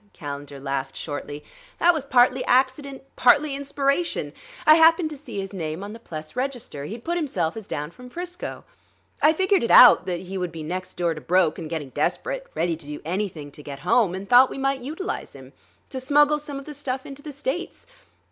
Calendar 0.13 0.59
laughed 0.59 0.97
shortly. 0.97 1.43
"That 1.77 1.93
was 1.93 2.03
partly 2.05 2.43
accident, 2.45 3.03
partly 3.15 3.53
inspiration. 3.55 4.33
I 4.65 4.73
happened 4.73 5.11
to 5.11 5.15
see 5.15 5.39
his 5.39 5.53
name 5.53 5.83
on 5.83 5.93
the 5.93 5.99
Pless 5.99 6.35
register; 6.35 6.85
he'd 6.85 7.03
put 7.03 7.17
himself 7.17 7.53
down 7.67 7.89
as 7.89 7.93
from 7.95 8.09
'Frisco. 8.09 8.63
I 9.21 9.31
figured 9.31 9.63
it 9.63 9.69
out 9.69 10.07
that 10.07 10.21
he 10.21 10.39
would 10.39 10.51
be 10.51 10.63
next 10.63 10.95
door 10.97 11.13
to 11.13 11.21
broke 11.21 11.59
and 11.59 11.69
getting 11.69 11.89
desperate, 11.89 12.47
ready 12.55 12.75
to 12.77 12.87
do 12.87 12.99
anything 13.05 13.51
to 13.51 13.61
get 13.61 13.77
home; 13.81 14.15
and 14.15 14.27
thought 14.27 14.49
we 14.49 14.57
might 14.57 14.81
utilize 14.81 15.33
him; 15.33 15.53
to 15.91 15.99
smuggle 15.99 16.39
some 16.39 16.57
of 16.57 16.65
the 16.65 16.73
stuff 16.73 17.05
into 17.05 17.21
the 17.21 17.31
States. 17.31 17.85